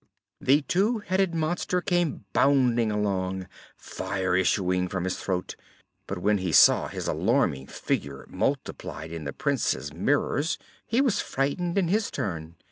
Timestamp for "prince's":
9.33-9.93